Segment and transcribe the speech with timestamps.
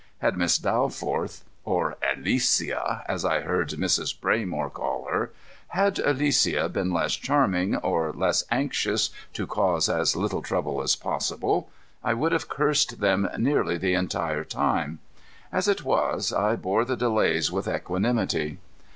[0.17, 4.19] Had Miss Dalforth or Alicia, as I heard Mrs.
[4.19, 5.31] Braymore call her
[5.67, 11.69] had Alicia been less charming, or less anxious to cause as little trouble as possible,
[12.03, 14.97] I would have cursed them nearly the entire time.
[15.51, 18.57] As it was, I bore the delays with equanimity.